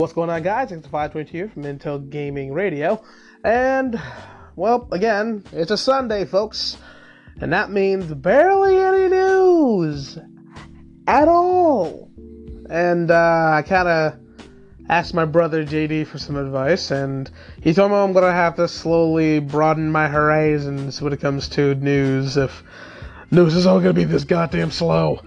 [0.00, 0.72] What's going on, guys?
[0.72, 3.04] It's 520 here from Intel Gaming Radio.
[3.44, 4.00] And,
[4.56, 6.78] well, again, it's a Sunday, folks.
[7.38, 10.16] And that means barely any news
[11.06, 12.10] at all.
[12.70, 14.18] And uh, I kind of
[14.88, 17.30] asked my brother JD for some advice, and
[17.60, 21.46] he told me I'm going to have to slowly broaden my horizons when it comes
[21.50, 22.62] to news if
[23.30, 25.20] news is all going to be this goddamn slow.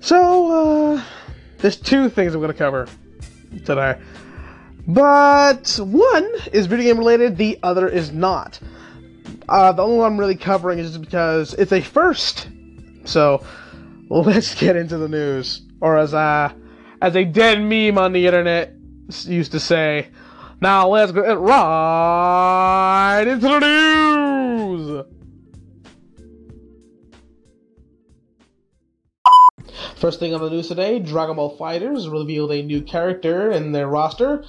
[0.00, 1.04] So, uh,
[1.56, 2.86] there's two things I'm going to cover
[3.64, 3.98] today.
[4.86, 8.60] But one is video game related, the other is not.
[9.48, 12.48] Uh, the only one I'm really covering is because it's a first.
[13.04, 13.44] So
[14.08, 15.62] let's get into the news.
[15.80, 16.52] Or as uh,
[17.02, 18.74] as a dead meme on the internet
[19.24, 20.08] used to say,
[20.60, 25.04] now let's go right into the news.
[29.96, 33.88] First thing on the news today, Dragon Ball FighterZ revealed a new character in their
[33.88, 34.44] roster,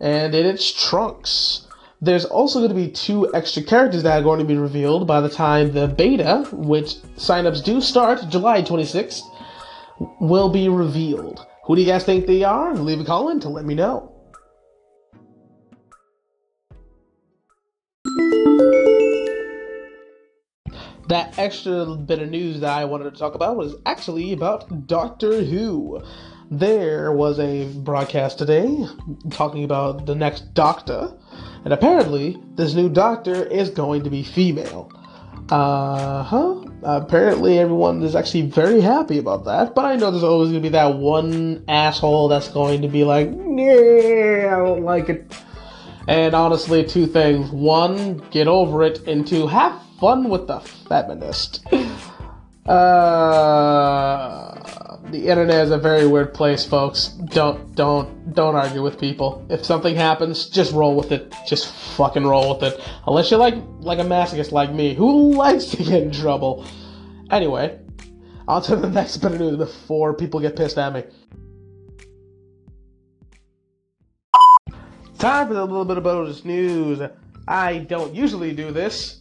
[0.00, 1.68] and it's Trunks.
[2.00, 5.20] There's also going to be two extra characters that are going to be revealed by
[5.20, 9.22] the time the beta, which signups do start July 26th,
[10.20, 11.46] will be revealed.
[11.66, 12.74] Who do you guys think they are?
[12.74, 14.17] Leave a comment to let me know.
[21.08, 25.42] That extra bit of news that I wanted to talk about was actually about Doctor
[25.42, 26.02] Who.
[26.50, 28.86] There was a broadcast today
[29.30, 31.12] talking about the next Doctor,
[31.64, 34.92] and apparently this new Doctor is going to be female.
[35.50, 36.64] Uh huh.
[36.82, 40.68] Apparently everyone is actually very happy about that, but I know there's always gonna be
[40.70, 45.32] that one asshole that's going to be like, yeah, I don't like it.
[46.06, 47.50] And honestly, two things.
[47.50, 51.66] One, get over it, and two, have fun with the feminist.
[52.66, 54.58] Uh,
[55.10, 57.08] the internet is a very weird place, folks.
[57.08, 59.46] Don't don't don't argue with people.
[59.48, 61.34] If something happens, just roll with it.
[61.46, 62.80] Just fucking roll with it.
[63.06, 66.66] Unless you're like like a masochist like me, who likes to get in trouble.
[67.30, 67.78] Anyway,
[68.46, 71.04] on to the next bit of news before people get pissed at me.
[75.18, 77.00] Time for a little bit of bonus news.
[77.48, 79.20] I don't usually do this,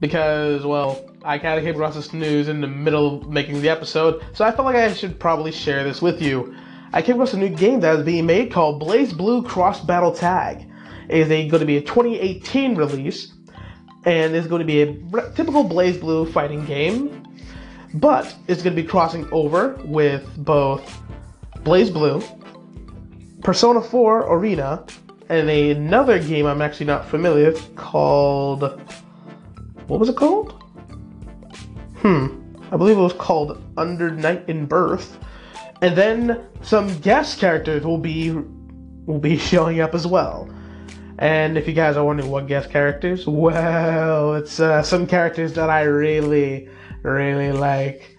[0.00, 3.68] because, well, I kind of came across this news in the middle of making the
[3.68, 6.54] episode, so I felt like I should probably share this with you.
[6.92, 10.66] I came across a new game that is being made called BlazBlue Cross Battle Tag.
[11.08, 13.34] It is a, going to be a 2018 release,
[14.04, 14.86] and it's going to be a
[15.34, 17.24] typical BlazBlue fighting game,
[17.94, 21.00] but it's going to be crossing over with both
[21.58, 24.84] BlazBlue, Persona 4 Arena,
[25.28, 28.80] and another game I'm actually not familiar with called
[29.90, 30.52] what was it called?
[31.96, 32.40] Hmm.
[32.70, 35.18] I believe it was called Under Night In-Birth.
[35.82, 40.48] And then some guest characters will be will be showing up as well.
[41.18, 45.68] And if you guys are wondering what guest characters, well, it's uh, some characters that
[45.68, 46.68] I really,
[47.02, 48.16] really like.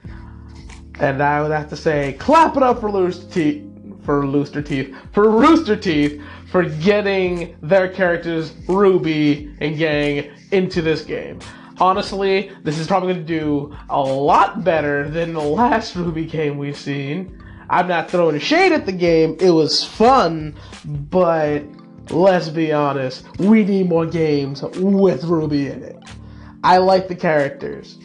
[0.99, 3.65] And I would have to say, clap it up for Rooster Teeth,
[4.03, 6.21] for Rooster Teeth, for Rooster Teeth,
[6.51, 11.39] for getting their characters Ruby and Gang into this game
[11.81, 16.58] honestly, this is probably going to do a lot better than the last RWBY game
[16.58, 17.44] we've seen.
[17.69, 20.56] I'm not throwing shade at the game, it was fun,
[20.86, 21.64] but
[22.12, 25.97] let's be honest, we need more games with Ruby in it.
[26.64, 27.98] I like the characters,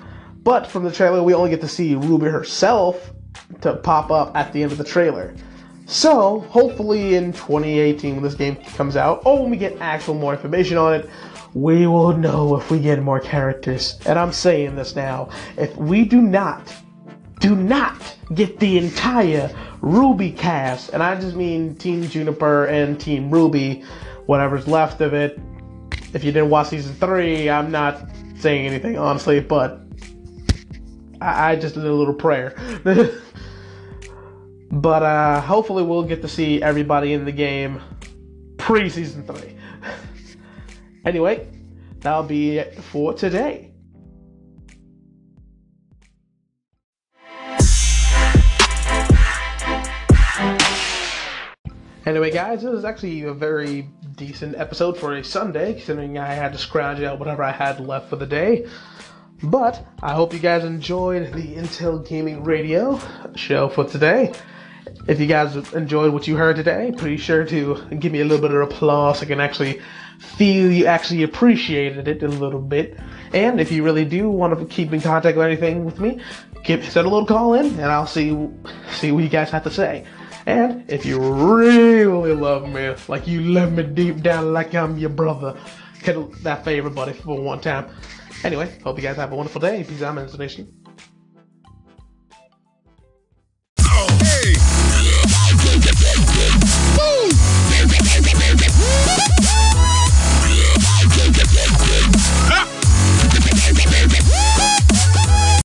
[0.43, 3.13] but from the trailer, we only get to see Ruby herself
[3.61, 5.35] to pop up at the end of the trailer.
[5.85, 10.33] So, hopefully in 2018 when this game comes out, or when we get actual more
[10.33, 11.11] information on it,
[11.56, 13.99] we will know if we get more characters.
[14.05, 15.31] And I'm saying this now.
[15.56, 16.71] If we do not,
[17.41, 19.49] do not get the entire
[19.81, 23.87] RWBY cast, and I just mean Team JNPR and Team RWBY,
[24.27, 25.41] whatever's left of it.
[26.12, 28.06] If you didn't watch season three, I'm not
[28.39, 29.81] saying anything honestly, but
[31.22, 32.54] I, I just did a little prayer.
[34.71, 37.81] but uh, hopefully, we'll get to see everybody in the game
[38.59, 39.56] pre season three.
[41.07, 41.47] Anyway,
[42.01, 43.71] that'll be it for today.
[52.05, 56.53] Anyway, guys, this is actually a very decent episode for a Sunday, considering I had
[56.53, 58.67] to scrounge out whatever I had left for the day.
[59.43, 63.01] But I hope you guys enjoyed the Intel Gaming Radio
[63.37, 64.33] show for today.
[65.09, 68.47] If you guys enjoyed what you heard today, be sure to give me a little
[68.47, 69.80] bit of applause I can actually
[70.18, 72.98] feel you actually appreciated it a little bit.
[73.33, 76.21] And if you really do want to keep in contact with anything with me,
[76.65, 78.30] give send a little call in, and I'll see
[78.92, 80.04] see what you guys have to say.
[80.47, 85.10] And if you really love me, like you love me deep down, like I'm your
[85.10, 85.59] brother,
[86.03, 87.91] hit that favorite everybody for one time.
[88.44, 89.83] Anyway, hope you guys have a wonderful day.
[89.83, 90.85] Peace out, Nation.